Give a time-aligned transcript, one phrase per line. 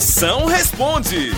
[0.00, 1.30] Moção responde.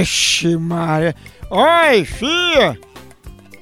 [0.00, 1.14] Ixi, Maria.
[1.50, 2.89] Oi, filha.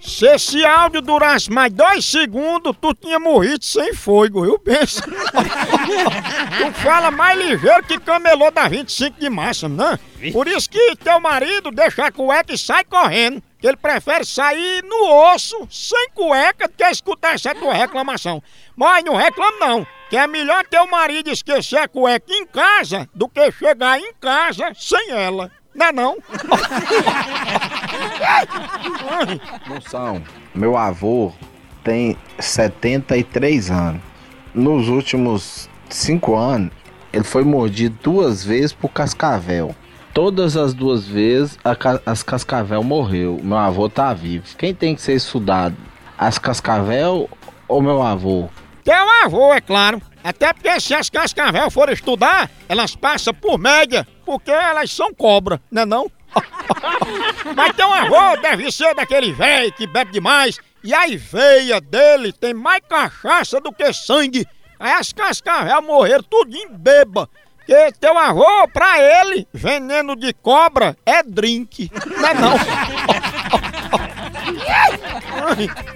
[0.09, 4.59] Se esse áudio durasse mais dois segundos, tu tinha morrido sem fogo, viu?
[4.59, 5.03] Pensa.
[5.05, 9.99] tu fala mais ligeiro que camelô da 25 de março, né?
[10.33, 13.43] Por isso que teu marido deixa a cueca e sai correndo.
[13.61, 18.43] Que ele prefere sair no osso, sem cueca, do que escutar essa tua reclamação.
[18.75, 23.29] Mas não reclama não, que é melhor teu marido esquecer a cueca em casa do
[23.29, 25.51] que chegar em casa sem ela.
[25.79, 26.19] Não é não?
[29.69, 30.21] Moção,
[30.53, 31.33] meu avô
[31.85, 34.03] tem 73 anos.
[34.53, 36.73] Nos últimos 5 anos,
[37.13, 39.73] ele foi mordido duas vezes por cascavel.
[40.13, 43.39] Todas as duas vezes, a as cascavel morreu.
[43.41, 44.47] Meu avô tá vivo.
[44.59, 45.77] Quem tem que ser estudado?
[46.19, 47.31] As cascavel
[47.69, 48.49] ou meu avô?
[48.83, 50.03] Teu avô, é claro.
[50.29, 55.59] Até porque se as cascavel forem estudar, elas passam por média, porque elas são cobra,
[55.73, 56.07] né não?
[57.57, 62.53] Mas teu avô deve ser daquele velho que bebe demais, e a veia dele tem
[62.53, 64.47] mais cachaça do que sangue.
[64.79, 67.27] Aí as cascavel morreram tudo em beba.
[67.57, 71.91] Porque teu avô, pra ele, veneno de cobra é drink,
[72.21, 72.53] né não?